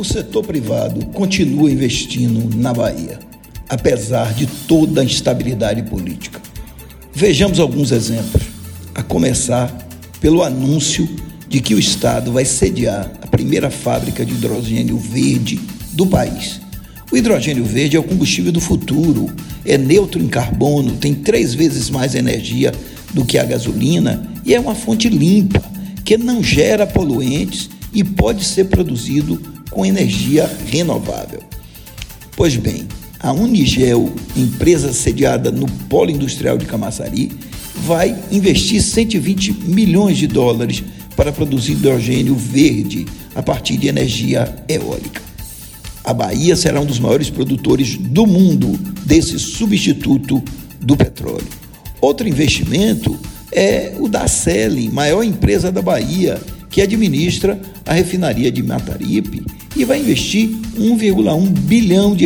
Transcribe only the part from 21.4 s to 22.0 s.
vezes